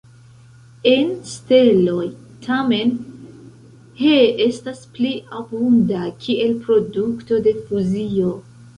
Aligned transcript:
En 0.91 1.11
steloj, 1.31 2.07
tamen, 2.47 2.95
He 4.01 4.17
estas 4.49 4.83
pli 4.97 5.15
abunda, 5.43 6.05
kiel 6.27 6.61
produkto 6.69 7.43
de 7.49 7.59
fuzio. 7.65 8.39